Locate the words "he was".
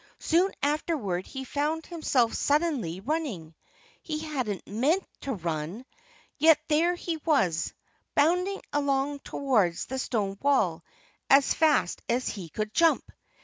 6.95-7.71